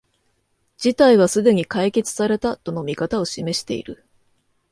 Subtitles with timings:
[0.77, 4.03] 事態はすでに解決された、との見方を示している